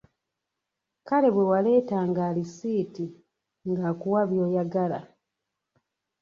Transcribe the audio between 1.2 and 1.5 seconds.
bwe